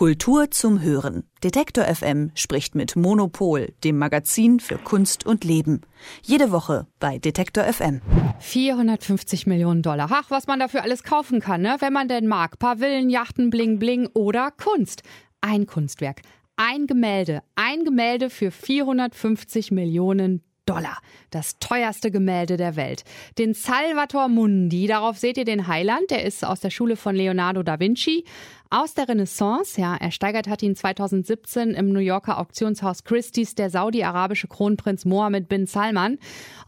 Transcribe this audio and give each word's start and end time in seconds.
Kultur 0.00 0.50
zum 0.50 0.80
Hören. 0.80 1.24
Detektor 1.44 1.84
FM 1.84 2.30
spricht 2.34 2.74
mit 2.74 2.96
Monopol, 2.96 3.74
dem 3.84 3.98
Magazin 3.98 4.58
für 4.58 4.78
Kunst 4.78 5.26
und 5.26 5.44
Leben. 5.44 5.82
Jede 6.22 6.52
Woche 6.52 6.86
bei 7.00 7.18
Detektor 7.18 7.64
FM. 7.64 8.00
450 8.38 9.46
Millionen 9.46 9.82
Dollar. 9.82 10.08
Ach, 10.10 10.30
was 10.30 10.46
man 10.46 10.58
dafür 10.58 10.84
alles 10.84 11.02
kaufen 11.02 11.40
kann, 11.40 11.60
ne? 11.60 11.76
wenn 11.80 11.92
man 11.92 12.08
denn 12.08 12.26
mag. 12.26 12.58
Pavillen, 12.58 13.10
Yachten, 13.10 13.50
Bling 13.50 13.78
Bling 13.78 14.08
oder 14.14 14.50
Kunst. 14.52 15.02
Ein 15.42 15.66
Kunstwerk, 15.66 16.22
ein 16.56 16.86
Gemälde, 16.86 17.42
ein 17.54 17.84
Gemälde 17.84 18.30
für 18.30 18.50
450 18.50 19.70
Millionen 19.70 20.42
Dollar. 20.64 20.98
Das 21.30 21.58
teuerste 21.58 22.10
Gemälde 22.10 22.56
der 22.56 22.76
Welt. 22.76 23.02
Den 23.38 23.54
Salvator 23.54 24.28
Mundi, 24.28 24.86
darauf 24.86 25.18
seht 25.18 25.36
ihr 25.36 25.44
den 25.44 25.66
Heiland, 25.66 26.10
der 26.10 26.24
ist 26.24 26.44
aus 26.44 26.60
der 26.60 26.70
Schule 26.70 26.96
von 26.96 27.16
Leonardo 27.16 27.62
da 27.62 27.80
Vinci 27.80 28.24
aus 28.70 28.94
der 28.94 29.08
Renaissance. 29.08 29.80
Ja, 29.80 29.96
ersteigert 29.96 30.46
hat 30.46 30.62
ihn 30.62 30.76
2017 30.76 31.70
im 31.70 31.92
New 31.92 31.98
Yorker 31.98 32.38
Auktionshaus 32.38 33.02
Christie's 33.02 33.56
der 33.56 33.68
saudi-arabische 33.68 34.46
Kronprinz 34.46 35.04
Mohammed 35.04 35.48
bin 35.48 35.66
Salman. 35.66 36.18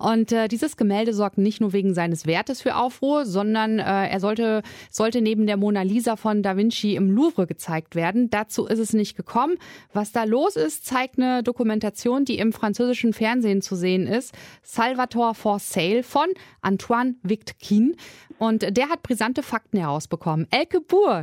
Und 0.00 0.32
äh, 0.32 0.48
dieses 0.48 0.76
Gemälde 0.76 1.14
sorgt 1.14 1.38
nicht 1.38 1.60
nur 1.60 1.72
wegen 1.72 1.94
seines 1.94 2.26
Wertes 2.26 2.60
für 2.60 2.74
Aufruhr, 2.74 3.24
sondern 3.24 3.78
äh, 3.78 4.08
er 4.08 4.18
sollte, 4.18 4.62
sollte 4.90 5.22
neben 5.22 5.46
der 5.46 5.56
Mona 5.56 5.82
Lisa 5.82 6.16
von 6.16 6.42
Da 6.42 6.56
Vinci 6.56 6.96
im 6.96 7.08
Louvre 7.08 7.46
gezeigt 7.46 7.94
werden. 7.94 8.30
Dazu 8.30 8.66
ist 8.66 8.80
es 8.80 8.92
nicht 8.92 9.16
gekommen. 9.16 9.56
Was 9.92 10.10
da 10.10 10.24
los 10.24 10.56
ist, 10.56 10.84
zeigt 10.84 11.18
eine 11.18 11.44
Dokumentation, 11.44 12.24
die 12.24 12.38
im 12.38 12.52
französischen 12.52 13.12
Fernsehen 13.12 13.62
zu 13.62 13.76
sehen 13.76 14.08
ist. 14.08 14.34
Salvatore 14.64 15.36
for 15.36 15.60
Sale 15.60 16.02
von 16.02 16.26
Antoine 16.62 17.14
Victkin. 17.22 17.94
Und 18.38 18.76
der 18.76 18.88
hat 18.88 19.04
brisante 19.04 19.44
Fakten 19.44 19.78
herausbekommen. 19.78 20.48
Elke 20.50 20.80
Buhr, 20.80 21.22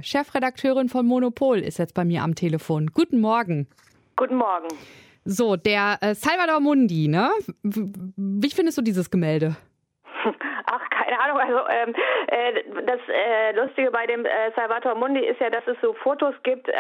Chefredakteurin 0.70 0.90
von 0.90 1.06
Monopol, 1.06 1.60
ist 1.60 1.80
jetzt 1.80 1.94
bei 1.94 2.06
mir 2.06 2.24
am 2.24 2.36
Telefon. 2.36 2.88
Guten 2.94 3.20
Morgen. 3.20 3.68
Guten 4.16 4.36
Morgen. 4.36 4.68
So, 5.26 5.56
der 5.56 5.98
äh, 6.02 6.16
Salvador 6.16 6.60
Mundi, 6.60 7.08
ne? 7.08 7.32
Wie 7.64 8.50
findest 8.50 8.78
du 8.78 8.82
dieses 8.82 9.10
Gemälde? 9.10 9.56
Ahnung, 11.30 11.40
also 11.40 11.60
ähm, 11.70 11.96
äh, 12.28 12.84
das 12.86 13.00
äh, 13.08 13.52
Lustige 13.54 13.92
bei 13.92 14.06
dem 14.06 14.26
äh, 14.26 14.52
Salvator 14.56 14.96
Mundi 14.96 15.22
ist 15.22 15.40
ja, 15.40 15.50
dass 15.50 15.66
es 15.68 15.78
so 15.82 15.94
Fotos 15.94 16.34
gibt, 16.44 16.70
äh, 16.70 16.74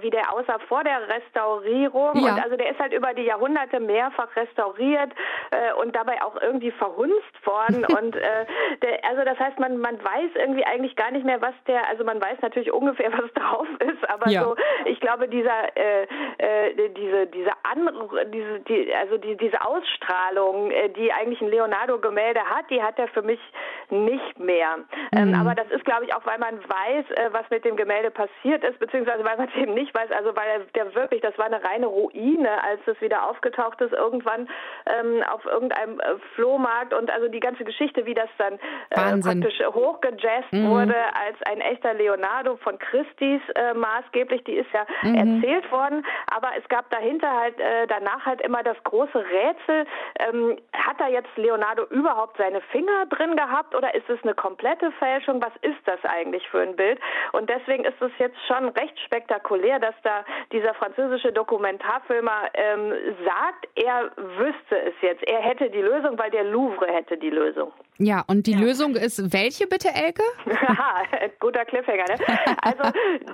wie 0.00 0.10
der 0.10 0.32
aussah 0.32 0.58
vor 0.68 0.84
der 0.84 1.08
Restaurierung. 1.08 2.16
Ja. 2.16 2.32
Und 2.32 2.42
also 2.42 2.56
der 2.56 2.70
ist 2.70 2.78
halt 2.78 2.92
über 2.92 3.14
die 3.14 3.22
Jahrhunderte 3.22 3.80
mehrfach 3.80 4.34
restauriert 4.36 5.12
äh, 5.50 5.72
und 5.80 5.94
dabei 5.94 6.22
auch 6.22 6.40
irgendwie 6.40 6.70
verhunzt 6.72 7.46
worden. 7.46 7.84
und 7.98 8.16
äh, 8.16 8.46
der, 8.82 9.04
also 9.08 9.24
das 9.24 9.38
heißt, 9.38 9.58
man, 9.58 9.78
man 9.78 10.02
weiß 10.02 10.30
irgendwie 10.34 10.64
eigentlich 10.64 10.96
gar 10.96 11.10
nicht 11.10 11.24
mehr, 11.24 11.40
was 11.40 11.54
der, 11.66 11.88
also 11.88 12.04
man 12.04 12.20
weiß 12.20 12.38
natürlich 12.42 12.72
ungefähr, 12.72 13.12
was 13.18 13.32
drauf 13.34 13.68
ist, 13.80 14.08
aber 14.08 14.28
ja. 14.28 14.42
so, 14.42 14.56
ich 14.84 15.00
glaube, 15.00 15.28
dieser 15.28 15.76
äh, 15.76 16.06
äh, 16.38 16.88
diese, 16.90 17.26
diese 17.26 17.50
andere, 17.62 18.26
diese, 18.26 18.60
die, 18.60 18.94
also 18.94 19.18
die, 19.18 19.36
diese 19.36 19.64
Ausstrahlung, 19.64 20.70
äh, 20.70 20.88
die 20.90 21.12
eigentlich 21.12 21.40
ein 21.40 21.48
Leonardo-Gemälde 21.48 22.40
hat, 22.40 22.70
die 22.70 22.82
hat 22.82 22.98
er 22.98 23.08
für 23.08 23.22
mich 23.22 23.40
nicht 23.90 24.38
mehr. 24.38 24.78
Ähm, 25.12 25.28
mhm. 25.28 25.34
Ähm, 25.34 25.40
aber 25.40 25.54
das 25.54 25.70
ist, 25.70 25.84
glaube 25.84 26.04
ich, 26.04 26.14
auch, 26.14 26.24
weil 26.24 26.38
man 26.38 26.58
weiß, 26.58 27.10
äh, 27.10 27.32
was 27.32 27.48
mit 27.50 27.64
dem 27.64 27.76
Gemälde 27.76 28.10
passiert 28.10 28.64
ist, 28.64 28.78
beziehungsweise 28.78 29.24
weil 29.24 29.36
man 29.36 29.48
es 29.48 29.54
eben 29.60 29.74
nicht 29.74 29.94
weiß. 29.94 30.10
Also 30.12 30.34
weil 30.36 30.66
der 30.74 30.94
wirklich, 30.94 31.20
das 31.22 31.36
war 31.38 31.46
eine 31.46 31.62
reine 31.62 31.86
Ruine, 31.86 32.62
als 32.62 32.80
es 32.86 33.00
wieder 33.00 33.28
aufgetaucht 33.28 33.80
ist, 33.80 33.92
irgendwann 33.92 34.48
ähm, 34.86 35.22
auf 35.32 35.44
irgendeinem 35.44 36.00
äh, 36.00 36.18
Flohmarkt 36.34 36.94
und 36.94 37.10
also 37.10 37.28
die 37.28 37.40
ganze 37.40 37.64
Geschichte, 37.64 38.06
wie 38.06 38.14
das 38.14 38.28
dann 38.38 38.54
äh, 38.90 39.20
praktisch 39.20 39.60
hochgejazzt 39.66 40.52
mhm. 40.52 40.68
wurde 40.68 40.96
als 41.14 41.40
ein 41.44 41.60
echter 41.60 41.94
Leonardo 41.94 42.56
von 42.56 42.78
Christis 42.78 43.40
äh, 43.54 43.74
maßgeblich, 43.74 44.44
die 44.44 44.54
ist 44.54 44.70
ja 44.72 44.86
mhm. 45.02 45.14
erzählt 45.14 45.70
worden, 45.70 46.04
aber 46.26 46.50
es 46.58 46.68
gab 46.68 46.90
dahinter 46.90 47.30
halt 47.30 47.58
äh, 47.58 47.86
danach 47.86 48.24
halt 48.26 48.40
immer 48.42 48.62
das 48.62 48.76
große 48.84 49.18
Rätsel, 49.18 49.86
ähm, 50.18 50.58
hat 50.72 51.00
da 51.00 51.08
jetzt 51.08 51.30
Leonardo 51.36 51.84
überhaupt 51.86 52.36
seine 52.38 52.60
Finger 52.72 53.06
drin 53.06 53.22
drin 53.22 53.36
gehabt 53.52 53.74
oder 53.74 53.94
ist 53.94 54.08
es 54.08 54.18
eine 54.22 54.34
komplette 54.34 54.90
Fälschung? 54.92 55.42
Was 55.42 55.52
ist 55.60 55.80
das 55.84 55.98
eigentlich 56.04 56.48
für 56.48 56.60
ein 56.60 56.74
Bild? 56.76 56.98
Und 57.32 57.50
deswegen 57.50 57.84
ist 57.84 58.00
es 58.00 58.10
jetzt 58.18 58.38
schon 58.46 58.68
recht 58.70 58.98
spektakulär, 59.00 59.78
dass 59.78 59.94
da 60.02 60.24
dieser 60.52 60.74
französische 60.74 61.32
Dokumentarfilmer 61.32 62.48
ähm, 62.54 62.92
sagt, 63.24 63.68
er 63.74 64.10
wüsste 64.16 64.80
es 64.80 64.94
jetzt. 65.02 65.22
Er 65.28 65.40
hätte 65.40 65.70
die 65.70 65.82
Lösung, 65.82 66.18
weil 66.18 66.30
der 66.30 66.44
Louvre 66.44 66.86
hätte 66.86 67.16
die 67.16 67.30
Lösung. 67.30 67.72
Ja, 68.02 68.24
und 68.26 68.46
die 68.46 68.52
ja. 68.52 68.58
Lösung 68.58 68.96
ist 68.96 69.32
welche 69.32 69.66
bitte, 69.66 69.88
Elke? 69.94 70.22
Guter 71.40 71.64
Cliffhanger, 71.64 72.04
ne? 72.08 72.16
Also 72.62 72.82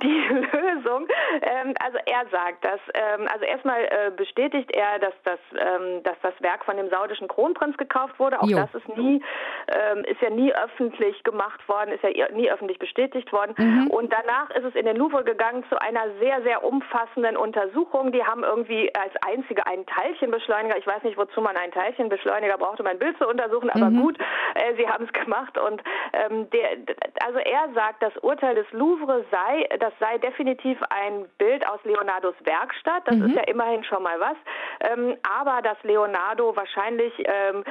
die 0.01 0.21
Lösung, 0.57 1.07
ähm, 1.41 1.73
also 1.83 1.97
er 2.05 2.25
sagt 2.29 2.63
das, 2.63 2.79
ähm, 2.93 3.27
also 3.31 3.45
erstmal 3.45 3.83
äh, 3.85 4.11
bestätigt 4.15 4.71
er, 4.71 4.99
dass 4.99 5.13
das, 5.23 5.39
ähm, 5.53 6.03
dass 6.03 6.15
das 6.21 6.33
Werk 6.41 6.65
von 6.65 6.77
dem 6.77 6.89
saudischen 6.89 7.27
Kronprinz 7.27 7.77
gekauft 7.77 8.19
wurde. 8.19 8.41
Auch 8.41 8.47
jo. 8.47 8.57
das 8.57 8.73
ist 8.75 8.87
nie, 8.97 9.21
ähm, 9.67 10.03
ist 10.05 10.21
ja 10.21 10.29
nie 10.29 10.53
öffentlich 10.53 11.23
gemacht 11.23 11.67
worden, 11.67 11.91
ist 11.91 12.03
ja 12.03 12.29
nie 12.31 12.49
öffentlich 12.51 12.77
bestätigt 12.77 13.31
worden. 13.33 13.55
Mhm. 13.57 13.87
Und 13.87 14.13
danach 14.13 14.51
ist 14.51 14.65
es 14.65 14.75
in 14.75 14.85
den 14.85 14.97
Louvre 14.97 15.23
gegangen 15.23 15.63
zu 15.69 15.81
einer 15.81 16.05
sehr, 16.19 16.41
sehr 16.43 16.63
umfassenden 16.63 17.37
Untersuchung. 17.37 18.11
Die 18.11 18.23
haben 18.23 18.43
irgendwie 18.43 18.93
als 18.93 19.13
einzige 19.25 19.65
einen 19.65 19.85
Teilchenbeschleuniger, 19.87 20.77
ich 20.77 20.87
weiß 20.87 21.03
nicht, 21.03 21.17
wozu 21.17 21.41
man 21.41 21.57
einen 21.57 21.71
Teilchenbeschleuniger 21.71 22.57
braucht, 22.57 22.79
um 22.79 22.85
ein 22.85 22.99
Bild 22.99 23.17
zu 23.17 23.27
untersuchen, 23.27 23.69
aber 23.69 23.89
mhm. 23.89 24.01
gut, 24.01 24.17
äh, 24.59 24.75
sie 24.75 24.87
haben 24.87 25.05
es 25.05 25.13
gemacht 25.23 25.57
und 25.57 25.81
ähm, 26.13 26.49
der, 26.49 26.95
also 27.25 27.39
er 27.39 27.73
sagt, 27.73 28.01
das 28.01 28.15
Urteil 28.17 28.55
des 28.55 28.71
Louvre 28.71 29.25
sei, 29.31 29.67
das 29.79 29.93
sei 29.99 30.17
definitiv 30.17 30.77
ein 30.89 31.25
Bild 31.37 31.67
aus 31.67 31.79
Leonardos 31.83 32.35
Werkstatt. 32.43 33.03
Das 33.05 33.15
mhm. 33.15 33.27
ist 33.27 33.35
ja 33.35 33.43
immerhin 33.43 33.83
schon 33.83 34.03
mal 34.03 34.19
was. 34.19 34.37
Ähm, 34.81 35.17
aber 35.39 35.61
dass 35.61 35.77
Leonardo 35.83 36.55
wahrscheinlich 36.55 37.13
ähm, 37.19 37.63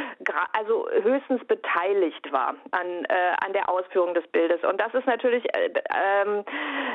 also 0.53 0.89
höchstens 1.03 1.45
beteiligt 1.47 2.31
war 2.33 2.55
an, 2.71 3.05
äh, 3.09 3.45
an 3.45 3.53
der 3.53 3.69
Ausführung 3.69 4.15
des 4.15 4.27
Bildes. 4.29 4.63
Und 4.65 4.81
das 4.81 4.93
ist 4.95 5.07
natürlich, 5.07 5.45
äh, 5.55 5.71
ähm, 5.95 6.45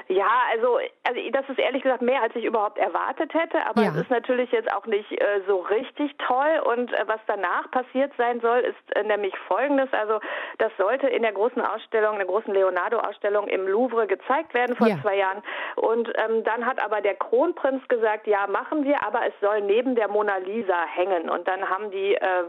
ja, 0.07 0.29
also, 0.51 0.79
also 1.03 1.19
das 1.31 1.47
ist 1.49 1.59
ehrlich 1.59 1.83
gesagt 1.83 2.01
mehr, 2.01 2.21
als 2.21 2.35
ich 2.35 2.45
überhaupt 2.45 2.77
erwartet 2.77 3.33
hätte. 3.33 3.65
Aber 3.65 3.81
ja. 3.81 3.89
es 3.89 3.95
ist 3.95 4.09
natürlich 4.09 4.51
jetzt 4.51 4.71
auch 4.71 4.85
nicht 4.85 5.11
äh, 5.11 5.41
so 5.47 5.59
richtig 5.59 6.15
toll. 6.17 6.61
Und 6.65 6.93
äh, 6.93 7.03
was 7.07 7.19
danach 7.27 7.69
passiert 7.71 8.11
sein 8.17 8.39
soll, 8.41 8.59
ist 8.59 8.95
äh, 8.95 9.03
nämlich 9.03 9.33
folgendes. 9.47 9.91
Also 9.93 10.19
das 10.57 10.71
sollte 10.77 11.07
in 11.07 11.23
der 11.23 11.33
großen 11.33 11.61
Ausstellung, 11.61 12.13
in 12.13 12.19
der 12.19 12.27
großen 12.27 12.53
Leonardo-Ausstellung 12.53 13.47
im 13.47 13.67
Louvre 13.67 14.07
gezeigt 14.07 14.53
werden 14.53 14.75
vor 14.75 14.87
ja. 14.87 14.97
zwei 15.01 15.17
Jahren. 15.17 15.41
Und 15.75 16.11
ähm, 16.15 16.43
dann 16.43 16.65
hat 16.65 16.83
aber 16.83 17.01
der 17.01 17.15
Kronprinz 17.15 17.87
gesagt, 17.87 18.27
ja, 18.27 18.47
machen 18.47 18.83
wir, 18.83 19.05
aber 19.05 19.25
es 19.25 19.33
soll 19.41 19.61
neben 19.61 19.95
der 19.95 20.02
Mona 20.07 20.37
Lisa 20.37 20.85
hängen. 20.85 21.29
Und 21.29 21.47
dann 21.47 21.69
haben 21.69 21.91
die 21.91 22.15
äh, 22.15 22.43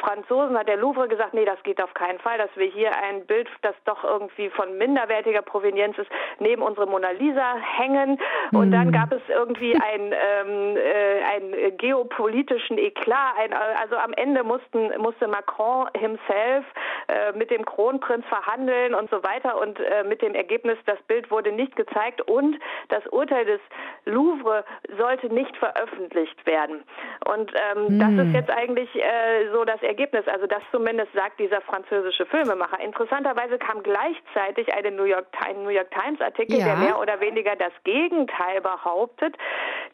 Franzosen, 0.00 0.58
hat 0.58 0.68
der 0.68 0.76
Louvre 0.76 1.08
gesagt, 1.08 1.34
nee, 1.34 1.44
das 1.44 1.62
geht 1.62 1.82
auf 1.82 1.94
keinen 1.94 2.18
Fall, 2.18 2.38
dass 2.38 2.50
wir 2.56 2.66
hier 2.66 2.90
ein 2.96 3.26
Bild, 3.26 3.48
das 3.62 3.74
doch 3.84 4.04
irgendwie 4.04 4.50
von 4.50 4.76
minderwertiger 4.78 5.42
Provenienz 5.42 5.98
ist, 5.98 6.10
neben 6.38 6.62
unsere 6.62 6.86
Mona 6.86 7.10
Lisa 7.10 7.56
hängen. 7.56 8.18
Und 8.52 8.68
mhm. 8.68 8.72
dann 8.72 8.92
gab 8.92 9.12
es 9.12 9.22
irgendwie 9.28 9.74
ein, 9.80 10.12
ähm, 10.12 10.76
äh, 10.76 11.22
einen 11.34 11.76
geopolitischen 11.76 12.78
Eklat. 12.78 13.36
Ein, 13.38 13.52
also 13.52 13.96
am 13.96 14.12
Ende 14.14 14.44
mussten, 14.44 14.90
musste 14.98 15.28
Macron 15.28 15.88
himself 15.96 16.64
äh, 17.08 17.32
mit 17.32 17.50
dem 17.50 17.64
Kronprinz 17.64 18.24
verhandeln 18.26 18.94
und 18.94 19.10
so 19.10 19.22
weiter 19.22 19.60
und 19.60 19.78
äh, 19.80 20.04
mit 20.04 20.22
dem 20.22 20.34
Ergebnis, 20.34 20.78
das 20.86 21.00
Bild 21.02 21.30
wurde 21.30 21.52
nicht 21.52 21.74
gezeigt 21.76 22.20
und 22.22 22.56
das 22.88 23.06
Urteil 23.08 23.44
des 23.44 23.60
Louvre 24.04 24.64
sollte 24.98 25.32
nicht 25.32 25.56
veröffentlicht 25.56 26.46
werden. 26.46 26.84
Und 27.26 27.52
ähm, 27.54 27.96
mm. 27.96 28.00
das 28.00 28.10
ist 28.12 28.32
hm. 28.32 28.34
jetzt 28.34 28.50
eigentlich 28.50 28.94
äh, 28.96 29.50
so 29.52 29.64
das 29.64 29.82
Ergebnis. 29.82 30.26
Also 30.26 30.46
das 30.46 30.62
zumindest 30.70 31.12
sagt 31.12 31.38
dieser 31.38 31.60
französische 31.60 32.26
Filmemacher. 32.26 32.80
Interessanterweise 32.80 33.58
kam 33.58 33.82
gleichzeitig 33.82 34.72
ein 34.74 34.96
New 34.96 35.04
York, 35.04 35.26
ein 35.46 35.62
New 35.62 35.70
York 35.70 35.90
Times 35.90 36.20
Artikel, 36.20 36.58
ja. 36.58 36.66
der 36.66 36.76
mehr 36.76 36.98
oder 36.98 37.20
weniger 37.20 37.56
das 37.56 37.72
Gegenteil 37.84 38.60
behauptet, 38.60 39.36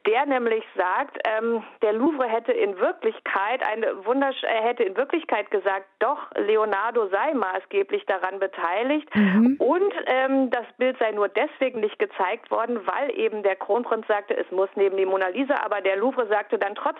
der 0.06 0.26
nämlich 0.26 0.64
sagt, 0.76 1.18
ähm, 1.24 1.62
der 1.82 1.92
Louvre 1.92 2.28
hätte 2.28 2.52
in 2.52 2.78
Wirklichkeit 2.78 3.66
eine 3.66 4.04
wundersch 4.04 4.42
er 4.42 4.62
hätte 4.62 4.84
in 4.84 4.96
Wirklichkeit 4.96 5.50
gesagt, 5.50 5.86
doch 5.98 6.18
Leonardo 6.34 7.08
sei 7.08 7.34
maßgeblich 7.34 8.06
daran 8.06 8.38
beteiligt 8.38 9.08
mhm. 9.14 9.56
und 9.58 9.92
ähm, 10.06 10.50
das 10.50 10.66
Bild 10.78 10.96
sei 10.98 11.12
nur 11.12 11.28
deswegen 11.28 11.80
nicht 11.80 11.98
gezeigt 11.98 12.50
worden, 12.50 12.80
weil 12.86 13.16
eben 13.18 13.42
der 13.42 13.56
Kronprinz 13.56 14.06
sagte, 14.06 14.36
es 14.36 14.50
muss 14.50 14.68
neben 14.76 14.96
die 14.96 15.06
Mona 15.06 15.28
Lisa, 15.28 15.56
aber 15.64 15.80
der 15.80 15.96
Louvre 15.96 16.26
sagte 16.28 16.58
dann 16.58 16.74
trotzdem, 16.74 16.95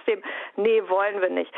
nee, 0.56 0.82
wollen 0.88 1.20
wir 1.20 1.31
nicht. 1.31 1.52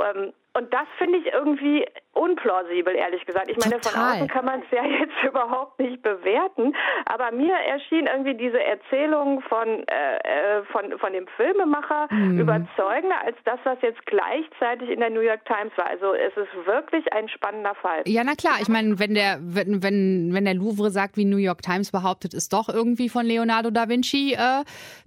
Ähm, 0.00 0.32
und 0.54 0.72
das 0.72 0.86
finde 0.98 1.18
ich 1.18 1.26
irgendwie 1.26 1.86
unplausibel, 2.14 2.94
ehrlich 2.94 3.24
gesagt. 3.26 3.50
Ich 3.50 3.58
meine, 3.58 3.80
Total. 3.80 3.92
von 3.92 4.02
außen 4.02 4.28
kann 4.28 4.44
man 4.44 4.60
es 4.60 4.70
ja 4.70 4.84
jetzt 5.00 5.14
überhaupt 5.22 5.78
nicht 5.78 6.02
bewerten, 6.02 6.74
aber 7.06 7.30
mir 7.32 7.54
erschien 7.54 8.06
irgendwie 8.06 8.34
diese 8.34 8.62
Erzählung 8.62 9.40
von, 9.42 9.68
äh, 9.88 10.16
äh 10.16 10.64
von, 10.72 10.98
von 10.98 11.12
dem 11.12 11.26
Filmemacher 11.36 12.08
mhm. 12.10 12.38
überzeugender 12.38 13.20
als 13.24 13.36
das, 13.44 13.58
was 13.64 13.78
jetzt 13.82 14.04
gleichzeitig 14.06 14.90
in 14.90 15.00
der 15.00 15.10
New 15.10 15.20
York 15.20 15.44
Times 15.44 15.72
war. 15.76 15.86
Also 15.86 16.14
es 16.14 16.36
ist 16.36 16.66
wirklich 16.66 17.12
ein 17.12 17.28
spannender 17.28 17.74
Fall. 17.74 18.02
Ja, 18.06 18.22
na 18.24 18.34
klar. 18.34 18.58
Ich 18.60 18.68
meine, 18.68 18.98
wenn 18.98 19.14
der, 19.14 19.38
wenn, 19.40 19.82
wenn, 19.82 20.30
wenn 20.32 20.44
der 20.44 20.54
Louvre 20.54 20.90
sagt, 20.90 21.16
wie 21.16 21.24
New 21.24 21.36
York 21.36 21.62
Times 21.62 21.90
behauptet, 21.90 22.34
ist 22.34 22.52
doch 22.52 22.68
irgendwie 22.68 23.08
von 23.08 23.26
Leonardo 23.26 23.70
da 23.70 23.88
Vinci, 23.88 24.34
äh, 24.34 24.64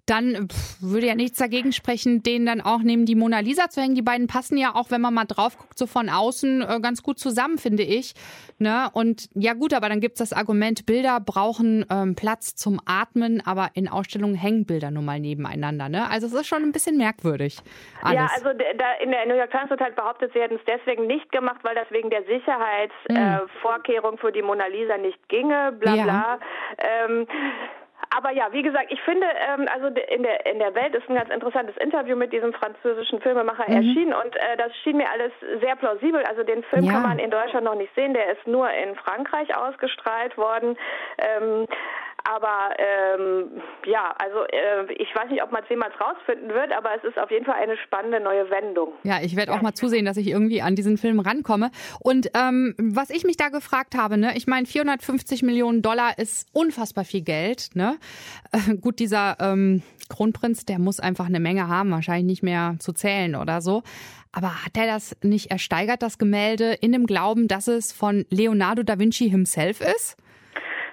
dann 0.08 0.48
pff, 0.48 0.82
würde 0.82 1.08
ja 1.08 1.16
nichts 1.16 1.38
dagegen 1.38 1.74
sprechen, 1.74 2.24
den 2.24 2.46
dann 2.46 2.62
auch 2.62 2.80
neben 2.80 3.06
die 3.06 3.16
Mona 3.16 3.40
Lisa 3.40 3.70
zu 3.70 3.82
hängen. 3.82 3.96
Die 3.96 4.02
beiden 4.02 4.28
passen 4.28 4.58
ja 4.58 4.74
auch, 4.74 4.90
wenn 4.90 5.02
man 5.02 5.14
mal 5.14 5.26
drauf 5.26 5.58
guckt, 5.58 5.78
so 5.78 5.86
von 5.86 6.10
außen 6.10 6.62
äh, 6.62 6.80
ganz 6.82 6.97
gut 7.04 7.20
zusammen, 7.20 7.58
finde 7.58 7.84
ich. 7.84 8.14
Ne? 8.60 8.90
Und 8.94 9.30
ja 9.34 9.54
gut, 9.54 9.74
aber 9.74 9.90
dann 9.90 10.00
gibt's 10.00 10.20
das 10.20 10.34
Argument, 10.34 10.86
Bilder 10.86 11.20
brauchen 11.20 11.86
ähm, 11.90 12.16
Platz 12.16 12.56
zum 12.56 12.80
Atmen, 12.86 13.42
aber 13.46 13.70
in 13.74 13.88
Ausstellungen 13.88 14.36
hängen 14.36 14.66
Bilder 14.66 14.92
nun 14.92 15.06
mal 15.06 15.20
nebeneinander. 15.20 15.90
Ne? 15.90 16.10
Also 16.10 16.28
es 16.28 16.34
ist 16.34 16.48
schon 16.48 16.64
ein 16.64 16.72
bisschen 16.72 16.98
merkwürdig. 16.98 17.60
Alles. 18.02 18.16
Ja, 18.16 18.30
also 18.36 18.58
da 18.58 18.94
in 19.02 19.12
der 19.12 19.26
New 19.26 19.36
York 19.36 19.52
Times 19.52 19.70
wird 19.70 19.82
halt 19.82 19.96
behauptet, 19.96 20.32
sie 20.34 20.40
hätten 20.40 20.56
es 20.56 20.66
deswegen 20.66 21.08
nicht 21.08 21.32
gemacht, 21.32 21.60
weil 21.64 21.76
das 21.76 21.90
wegen 21.92 22.10
der 22.10 22.24
Sicherheitsvorkehrung 22.24 24.12
mhm. 24.12 24.18
äh, 24.18 24.22
für 24.22 24.32
die 24.32 24.42
Mona 24.42 24.68
Lisa 24.68 24.98
nicht 24.98 25.28
ginge, 25.30 25.74
bla 25.80 25.94
bla. 25.94 26.06
Ja. 26.06 26.40
Ähm, 26.78 27.28
aber 28.10 28.32
ja, 28.32 28.48
wie 28.52 28.62
gesagt, 28.62 28.88
ich 28.90 29.02
finde, 29.02 29.28
ähm, 29.28 29.68
also 29.74 29.88
in 29.88 30.24
der 30.24 30.46
in 30.46 30.60
der 30.60 30.74
Welt 30.76 30.96
ist 30.96 31.10
ein 31.10 31.16
ganz 31.16 31.30
interessantes 31.30 31.76
Interview 31.78 32.16
mit 32.16 32.32
diesem 32.32 32.54
französischen 32.54 33.22
Filmemacher 33.22 33.66
mhm. 33.68 33.76
erschienen 33.76 34.14
und 34.14 34.36
äh, 34.36 34.58
das 34.58 34.76
schien 34.84 34.98
mir 34.98 35.10
alles 35.12 35.32
sehr 35.62 35.76
plausibel. 35.76 36.24
Also 36.24 36.44
den 36.44 36.64
Film 36.64 36.86
ja. 36.86 36.94
kann 36.94 37.04
man 37.04 37.20
in 37.20 37.32
Deutschland 37.32 37.66
noch 37.66 37.76
nicht 37.76 37.94
sehen, 37.96 38.14
der 38.14 38.32
ist 38.32 38.48
nur 38.48 38.70
in 38.72 38.96
Frankreich 38.96 39.56
ausgestrahlt 39.56 40.38
worden. 40.38 40.78
Ähm, 41.18 41.68
aber 42.28 42.76
ähm, 42.78 43.62
ja, 43.86 44.14
also 44.18 44.44
äh, 44.52 44.92
ich 44.94 45.08
weiß 45.16 45.30
nicht, 45.30 45.42
ob 45.42 45.52
man 45.52 45.64
es 45.64 45.70
jemals 45.70 45.94
rausfinden 46.00 46.50
wird, 46.50 46.74
aber 46.74 46.90
es 46.98 47.04
ist 47.06 47.18
auf 47.18 47.32
jeden 47.32 47.46
Fall 47.46 47.56
eine 47.56 47.78
spannende 47.78 48.20
neue 48.20 48.50
Wendung. 48.50 48.92
Ja, 49.04 49.22
ich 49.22 49.38
werde 49.38 49.54
auch 49.54 49.62
mal 49.62 49.74
zusehen, 49.74 50.06
dass 50.06 50.18
ich 50.18 50.28
irgendwie 50.28 50.62
an 50.62 50.76
diesen 50.76 50.98
Film 50.98 51.22
rankomme. 51.22 51.72
Und 52.00 52.30
ähm, 52.34 52.76
was 52.78 53.12
ich 53.12 53.24
mich 53.24 53.38
da 53.38 53.48
gefragt 53.48 53.96
habe, 53.96 54.18
ne, 54.18 54.34
ich 54.36 54.46
meine, 54.46 54.66
450 54.66 55.42
Millionen 55.44 55.82
Dollar 55.82 56.18
ist 56.18 56.50
unfassbar 56.52 57.06
viel 57.06 57.22
Geld. 57.22 57.70
Ne? 57.76 57.98
Äh, 58.52 58.76
gut, 58.82 59.00
dieser 59.00 59.38
ähm, 59.40 59.82
Kronprinz, 60.10 60.66
der 60.66 60.80
muss 60.80 61.00
einfach 61.00 61.28
eine 61.28 61.40
Menge 61.40 61.70
haben, 61.70 61.92
wahrscheinlich 61.92 62.26
nicht 62.26 62.44
mehr 62.44 62.76
zu 62.80 62.92
zählen 62.92 63.36
oder 63.36 63.62
so. 63.62 63.84
Aber 64.34 64.66
hat 64.66 64.76
er 64.76 64.86
das 64.86 65.16
nicht 65.24 65.50
ersteigert, 65.50 66.02
das 66.02 66.18
Gemälde, 66.18 66.74
in 66.74 66.92
dem 66.92 67.06
Glauben, 67.06 67.48
dass 67.48 67.70
es 67.70 67.94
von 67.94 68.26
Leonardo 68.30 68.84
da 68.84 69.00
Vinci 69.00 69.30
himself 69.30 69.80
ist? 69.80 70.18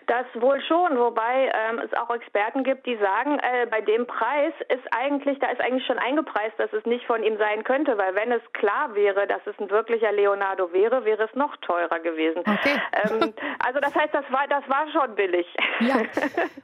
Das 0.07 0.27
wohl 0.35 0.61
schon, 0.63 0.99
wobei 0.99 1.51
ähm, 1.55 1.81
es 1.85 1.93
auch 1.95 2.15
Experten 2.15 2.63
gibt, 2.65 2.87
die 2.87 2.97
sagen, 2.97 3.39
äh, 3.39 3.67
bei 3.67 3.81
dem 3.81 4.07
Preis 4.07 4.53
ist 4.69 4.85
eigentlich, 4.91 5.39
da 5.39 5.49
ist 5.49 5.61
eigentlich 5.61 5.87
schon 5.87 5.99
eingepreist, 5.99 6.59
dass 6.59 6.73
es 6.73 6.85
nicht 6.85 7.07
von 7.07 7.23
ihm 7.23 7.39
sein 7.39 7.65
könnte, 7.65 7.97
weil 7.97 8.15
wenn 8.15 8.33
es 8.33 8.43
klar 8.53 8.95
wäre, 8.95 9.27
dass 9.27 9.41
es 9.47 9.59
ein 9.59 9.71
wirklicher 9.71 10.13
Leonardo 10.13 10.73
wäre, 10.73 11.05
wäre 11.05 11.25
es 11.25 11.35
noch 11.35 11.57
teurer 11.59 12.01
gewesen. 12.01 12.41
Okay. 12.41 12.81
Ähm, 12.93 13.35
also 13.65 13.81
das 13.81 13.95
heißt, 13.95 14.13
das 14.13 14.25
war, 14.31 14.47
das 14.49 14.69
war 14.69 14.87
schon 14.93 15.15
billig. 15.15 15.47
Ja. 15.81 15.97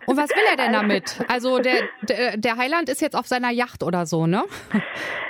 Und 0.07 0.17
was 0.17 0.31
will 0.31 0.45
er 0.51 0.57
denn 0.57 0.73
damit? 0.81 1.25
Also 1.29 1.59
der, 1.59 1.89
der, 2.03 2.37
der 2.37 2.57
Heiland 2.57 2.89
ist 2.89 3.01
jetzt 3.01 3.17
auf 3.17 3.27
seiner 3.27 3.51
Yacht 3.51 3.83
oder 3.83 4.07
so, 4.07 4.27
ne? 4.27 4.45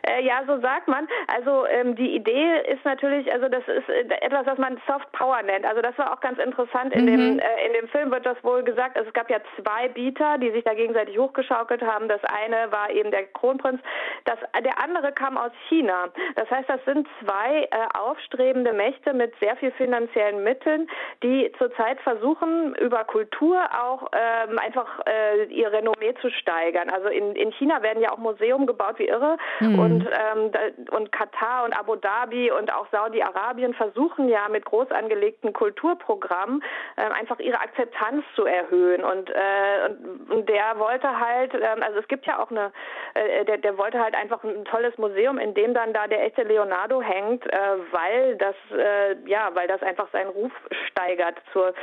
Äh, 0.03 0.25
ja, 0.25 0.43
so 0.47 0.59
sagt 0.61 0.89
man. 0.89 1.07
Also 1.27 1.67
ähm, 1.67 1.95
die 1.95 2.15
Idee 2.17 2.61
ist 2.73 2.85
natürlich, 2.85 3.31
also 3.33 3.49
das 3.49 3.62
ist 3.69 3.89
äh, 3.89 4.09
etwas, 4.23 4.47
was 4.47 4.59
man 4.59 4.81
Soft 4.87 5.12
Power 5.12 5.43
nennt. 5.43 5.65
Also 5.67 5.83
das 5.83 5.97
war 5.99 6.12
auch 6.12 6.21
ganz 6.21 6.39
interessant 6.39 6.95
in 6.95 7.03
mhm. 7.03 7.07
dem 7.07 7.39
äh, 7.39 7.67
in 7.67 7.73
dem 7.75 7.89
Film 7.89 8.00
Film 8.00 8.11
wird 8.12 8.25
das 8.25 8.43
wohl 8.43 8.62
gesagt. 8.62 8.97
Also 8.97 9.08
es 9.08 9.14
gab 9.14 9.31
ja 9.31 9.38
zwei 9.61 9.88
Bieter, 9.88 10.38
die 10.38 10.50
sich 10.52 10.64
da 10.64 10.73
gegenseitig 10.73 11.19
hochgeschaukelt 11.19 11.82
haben. 11.82 12.08
Das 12.08 12.23
eine 12.25 12.73
war 12.73 12.91
eben 12.91 13.11
der 13.11 13.26
Kronprinz. 13.26 13.81
Das, 14.25 14.38
der 14.64 14.82
andere 14.82 15.12
kam 15.12 15.37
aus 15.37 15.52
China. 15.69 16.08
Das 16.37 16.50
heißt, 16.50 16.69
das 16.69 16.82
sind 16.87 17.06
zwei 17.23 17.64
äh, 17.64 17.99
aufstrebende 17.99 18.73
Mächte 18.73 19.12
mit 19.12 19.35
sehr 19.41 19.55
viel 19.56 19.70
finanziellen 19.73 20.43
Mitteln, 20.43 20.88
die 21.23 21.52
zurzeit 21.58 22.00
versuchen, 22.00 22.75
über 22.76 23.05
Kultur 23.05 23.61
auch 23.79 24.08
ähm, 24.12 24.58
einfach 24.58 25.00
äh, 25.06 25.44
ihr 25.44 25.70
Renommee 25.70 26.14
zu 26.23 26.31
steigern. 26.31 26.88
Also 26.88 27.08
in, 27.08 27.37
in 27.37 27.52
China 27.52 27.82
werden 27.82 28.02
ja 28.02 28.12
auch 28.12 28.19
Museum 28.19 28.67
gebaut 28.67 28.99
wie 28.99 29.08
irre 29.08 29.37
mhm. 29.61 29.79
und, 29.79 30.06
ähm, 30.06 30.50
und 30.91 31.12
Katar 31.12 31.64
und 31.64 31.79
Abu 31.79 31.97
Dhabi 31.97 32.50
und 32.50 32.73
auch 32.73 32.87
Saudi-Arabien 32.91 33.75
versuchen 33.75 34.29
ja 34.29 34.49
mit 34.49 34.64
groß 34.64 34.91
angelegten 34.91 35.52
Kulturprogrammen 35.52 36.62
äh, 36.97 37.02
einfach 37.02 37.38
ihre 37.41 37.61
Akzeptanz 37.61 37.89
Akzeptanz 37.90 38.25
zu 38.34 38.44
erhöhen. 38.44 39.04
Und, 39.04 39.31
äh, 39.31 40.32
und 40.32 40.48
der 40.48 40.78
wollte 40.78 41.19
halt, 41.19 41.54
ähm, 41.54 41.82
also 41.82 41.98
es 41.98 42.08
gibt 42.08 42.26
ja 42.26 42.38
auch 42.38 42.50
eine, 42.50 42.72
äh, 43.14 43.44
der, 43.44 43.58
der 43.58 43.78
wollte 43.78 44.00
halt 44.00 44.14
einfach 44.14 44.42
ein 44.44 44.64
tolles 44.64 44.96
Museum, 44.98 45.38
in 45.38 45.54
dem 45.54 45.75
dann 45.75 45.92
da 45.92 46.06
der 46.06 46.25
echte 46.25 46.42
Leonardo 46.42 47.00
hängt, 47.00 47.46
äh, 47.46 47.58
weil 47.90 48.37
das, 48.37 48.54
äh, 48.72 49.16
ja, 49.26 49.50
weil 49.54 49.69
das 49.69 49.82
einfach 49.82 50.08
seinen 50.12 50.31
Ruf 50.31 50.52
steigert 50.88 51.37
zur, 51.52 51.75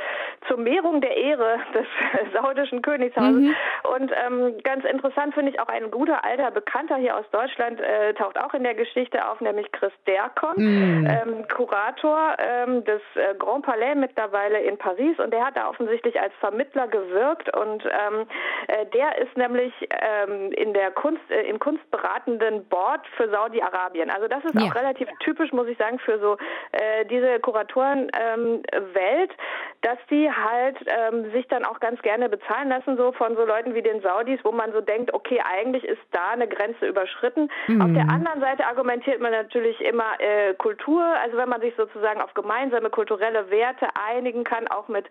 zur 0.46 0.56
Mehrung 0.58 1.00
der 1.00 1.16
Ehre 1.16 1.58
des 1.74 1.86
saudischen 2.32 2.82
Königshauses. 2.82 3.34
Mhm. 3.34 3.56
Und 3.94 4.12
ähm, 4.26 4.58
ganz 4.62 4.84
interessant 4.84 5.34
finde 5.34 5.52
ich 5.52 5.60
auch 5.60 5.68
ein 5.68 5.90
guter 5.90 6.24
alter 6.24 6.50
Bekannter 6.50 6.96
hier 6.96 7.16
aus 7.16 7.28
Deutschland 7.30 7.80
äh, 7.80 8.14
taucht 8.14 8.38
auch 8.38 8.54
in 8.54 8.62
der 8.62 8.74
Geschichte 8.74 9.26
auf, 9.28 9.40
nämlich 9.40 9.70
Chris 9.72 9.92
Derkon, 10.06 10.54
mhm. 10.56 11.06
ähm, 11.06 11.48
Kurator 11.48 12.36
ähm, 12.38 12.84
des 12.84 13.00
äh, 13.14 13.34
Grand 13.38 13.64
Palais 13.64 13.94
mittlerweile 13.94 14.60
in 14.60 14.78
Paris 14.78 15.18
und 15.18 15.32
der 15.32 15.44
hat 15.44 15.56
da 15.56 15.68
offensichtlich 15.68 15.97
offensichtlich 15.98 16.20
als 16.20 16.32
Vermittler 16.40 16.88
gewirkt 16.88 17.54
und 17.56 17.84
ähm, 17.84 18.26
äh, 18.68 18.86
der 18.86 19.18
ist 19.18 19.36
nämlich 19.36 19.72
ähm, 19.90 20.52
in 20.52 20.72
der 20.72 20.90
Kunst, 20.90 21.22
äh, 21.30 21.42
im 21.42 21.58
kunstberatenden 21.58 22.64
Board 22.68 23.00
für 23.16 23.28
Saudi-Arabien. 23.30 24.10
Also 24.10 24.28
das 24.28 24.44
ist 24.44 24.54
ja. 24.54 24.62
auch 24.66 24.74
relativ 24.74 25.08
typisch, 25.20 25.52
muss 25.52 25.66
ich 25.68 25.78
sagen, 25.78 25.98
für 25.98 26.18
so 26.18 26.36
äh, 26.72 27.04
diese 27.06 27.40
Kuratorenwelt, 27.40 28.12
ähm, 28.14 29.36
dass 29.82 29.98
die 30.10 30.30
halt 30.30 30.76
ähm, 30.86 31.30
sich 31.32 31.46
dann 31.48 31.64
auch 31.64 31.80
ganz 31.80 32.00
gerne 32.02 32.28
bezahlen 32.28 32.68
lassen, 32.68 32.96
so 32.96 33.12
von 33.12 33.36
so 33.36 33.44
Leuten 33.44 33.74
wie 33.74 33.82
den 33.82 34.00
Saudis, 34.02 34.40
wo 34.44 34.52
man 34.52 34.72
so 34.72 34.80
denkt, 34.80 35.12
okay, 35.14 35.40
eigentlich 35.44 35.84
ist 35.84 36.00
da 36.12 36.30
eine 36.30 36.48
Grenze 36.48 36.86
überschritten. 36.86 37.50
Mhm. 37.66 37.82
Auf 37.82 37.92
der 37.92 38.08
anderen 38.12 38.40
Seite 38.40 38.66
argumentiert 38.66 39.20
man 39.20 39.32
natürlich 39.32 39.80
immer 39.80 40.18
äh, 40.18 40.54
Kultur, 40.54 41.02
also 41.22 41.36
wenn 41.36 41.48
man 41.48 41.60
sich 41.60 41.74
sozusagen 41.76 42.20
auf 42.20 42.34
gemeinsame 42.34 42.90
kulturelle 42.90 43.50
Werte 43.50 43.88
einigen 43.94 44.44
kann, 44.44 44.68
auch 44.68 44.88
mit 44.88 45.06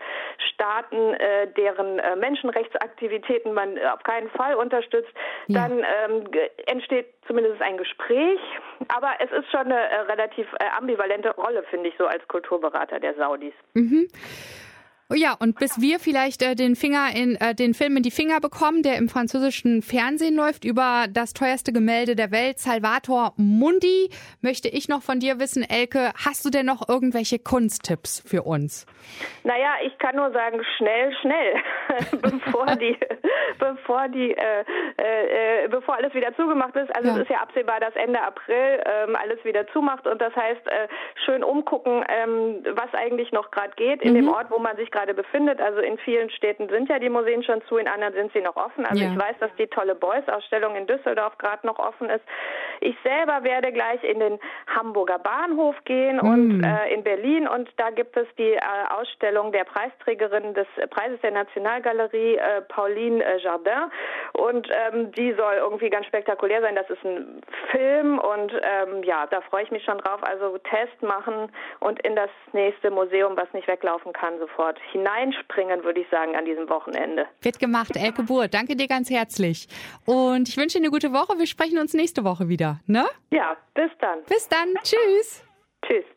Staat 0.53 0.76
Staaten, 0.77 1.13
äh, 1.13 1.47
deren 1.55 1.99
äh, 1.99 2.15
Menschenrechtsaktivitäten 2.15 3.53
man 3.53 3.77
äh, 3.77 3.81
auf 3.93 4.03
keinen 4.03 4.29
Fall 4.29 4.55
unterstützt, 4.55 5.11
ja. 5.47 5.67
dann 5.67 5.79
ähm, 5.79 6.23
entsteht 6.65 7.07
zumindest 7.25 7.61
ein 7.61 7.77
Gespräch. 7.77 8.39
Aber 8.89 9.13
es 9.19 9.31
ist 9.31 9.49
schon 9.51 9.71
eine 9.71 9.79
äh, 9.79 9.99
relativ 10.01 10.47
äh, 10.59 10.65
ambivalente 10.77 11.33
Rolle, 11.35 11.63
finde 11.69 11.89
ich, 11.89 11.95
so 11.97 12.05
als 12.05 12.25
Kulturberater 12.27 12.99
der 12.99 13.15
Saudis. 13.15 13.53
Mhm. 13.73 14.07
Oh 15.09 15.15
ja, 15.15 15.37
und 15.39 15.57
bis 15.57 15.79
wir 15.79 15.99
vielleicht 15.99 16.41
äh, 16.41 16.53
den 16.53 16.75
Finger 16.75 17.15
in 17.15 17.37
äh, 17.37 17.55
den 17.55 17.73
Film 17.73 17.95
in 17.95 18.03
die 18.03 18.11
Finger 18.11 18.41
bekommen, 18.41 18.83
der 18.83 18.97
im 18.97 19.07
französischen 19.07 19.81
Fernsehen 19.81 20.35
läuft 20.35 20.65
über 20.65 21.05
das 21.09 21.33
teuerste 21.33 21.71
Gemälde 21.71 22.17
der 22.17 22.31
Welt, 22.31 22.59
Salvator 22.59 23.33
Mundi, 23.37 24.09
möchte 24.41 24.67
ich 24.67 24.89
noch 24.89 25.01
von 25.01 25.21
dir 25.21 25.39
wissen, 25.39 25.63
Elke, 25.63 26.11
hast 26.25 26.43
du 26.43 26.49
denn 26.49 26.65
noch 26.65 26.89
irgendwelche 26.89 27.39
Kunsttipps 27.39 28.21
für 28.27 28.43
uns? 28.43 28.85
Naja, 29.45 29.75
ich 29.85 29.97
kann 29.97 30.17
nur 30.17 30.29
sagen, 30.31 30.59
schnell, 30.75 31.15
schnell, 31.21 31.53
bevor 32.21 32.75
die, 32.75 32.97
bevor 33.59 34.07
die, 34.09 34.31
äh, 34.31 34.63
äh, 34.97 35.65
äh, 35.65 35.67
bevor 35.67 35.95
alles 35.95 36.13
wieder 36.13 36.35
zugemacht 36.35 36.75
ist. 36.75 36.93
Also 36.95 37.09
ja. 37.09 37.15
es 37.15 37.21
ist 37.21 37.29
ja 37.29 37.37
absehbar, 37.37 37.79
dass 37.79 37.95
Ende 37.95 38.21
April 38.21 38.81
ähm, 38.85 39.15
alles 39.15 39.43
wieder 39.43 39.67
zumacht 39.67 40.07
und 40.07 40.21
das 40.21 40.35
heißt, 40.35 40.67
äh, 40.67 40.87
schön 41.25 41.43
umgucken, 41.43 42.03
ähm, 42.09 42.63
was 42.71 42.93
eigentlich 42.93 43.31
noch 43.31 43.51
gerade 43.51 43.71
geht 43.75 44.01
in 44.01 44.11
mhm. 44.11 44.15
dem 44.15 44.29
Ort, 44.29 44.49
wo 44.49 44.59
man 44.59 44.75
sich 44.77 44.91
gerade 44.91 45.13
befindet. 45.13 45.61
Also 45.61 45.79
in 45.79 45.97
vielen 45.99 46.29
Städten 46.29 46.69
sind 46.69 46.89
ja 46.89 46.99
die 46.99 47.09
Museen 47.09 47.43
schon 47.43 47.61
zu, 47.67 47.77
in 47.77 47.87
anderen 47.87 48.13
sind 48.13 48.33
sie 48.33 48.41
noch 48.41 48.55
offen. 48.55 48.85
Also 48.85 49.03
ja. 49.03 49.11
ich 49.11 49.17
weiß, 49.17 49.35
dass 49.39 49.51
die 49.57 49.67
tolle 49.67 49.95
Beuys-Ausstellung 49.95 50.75
in 50.75 50.87
Düsseldorf 50.87 51.37
gerade 51.37 51.65
noch 51.65 51.79
offen 51.79 52.09
ist. 52.09 52.23
Ich 52.79 52.95
selber 53.03 53.43
werde 53.43 53.71
gleich 53.71 54.03
in 54.03 54.19
den 54.19 54.39
Hamburger 54.67 55.19
Bahnhof 55.19 55.75
gehen 55.85 56.17
mhm. 56.17 56.29
und 56.29 56.63
äh, 56.63 56.93
in 56.93 57.03
Berlin 57.03 57.47
und 57.47 57.69
da 57.77 57.89
gibt 57.89 58.15
es 58.17 58.27
die 58.37 58.53
äh, 58.53 58.61
Ausstellung 58.89 59.51
der 59.51 59.63
Preisträgerin 59.63 60.53
des 60.53 60.67
Preises 60.89 61.19
der 61.21 61.31
Nationalgalerie, 61.77 62.35
äh, 62.35 62.61
Pauline 62.61 63.23
äh, 63.23 63.39
Jardin. 63.39 63.91
Und 64.33 64.67
ähm, 64.71 65.11
die 65.13 65.33
soll 65.33 65.55
irgendwie 65.57 65.89
ganz 65.89 66.05
spektakulär 66.07 66.61
sein. 66.61 66.75
Das 66.75 66.89
ist 66.89 67.03
ein 67.03 67.41
Film 67.71 68.19
und 68.19 68.53
ähm, 68.61 69.03
ja, 69.03 69.25
da 69.27 69.41
freue 69.41 69.63
ich 69.63 69.71
mich 69.71 69.83
schon 69.83 69.97
drauf. 69.99 70.21
Also 70.23 70.57
Test 70.59 71.01
machen 71.01 71.51
und 71.79 71.99
in 72.05 72.15
das 72.15 72.29
nächste 72.53 72.91
Museum, 72.91 73.35
was 73.35 73.51
nicht 73.53 73.67
weglaufen 73.67 74.13
kann, 74.13 74.37
sofort 74.39 74.79
hineinspringen, 74.91 75.83
würde 75.83 76.01
ich 76.01 76.09
sagen, 76.09 76.35
an 76.35 76.45
diesem 76.45 76.69
Wochenende. 76.69 77.25
Wird 77.41 77.59
gemacht, 77.59 77.95
Elke 77.95 78.23
Buhr. 78.23 78.47
Danke 78.47 78.75
dir 78.75 78.87
ganz 78.87 79.09
herzlich. 79.09 79.67
Und 80.05 80.49
ich 80.49 80.57
wünsche 80.57 80.77
dir 80.77 80.83
eine 80.83 80.91
gute 80.91 81.13
Woche. 81.13 81.37
Wir 81.37 81.47
sprechen 81.47 81.79
uns 81.79 81.93
nächste 81.93 82.23
Woche 82.23 82.47
wieder, 82.49 82.79
ne? 82.85 83.05
Ja, 83.31 83.55
bis 83.73 83.91
dann. 83.99 84.23
Bis 84.29 84.47
dann. 84.47 84.73
Tschüss. 84.83 85.43
Tschüss. 85.85 86.16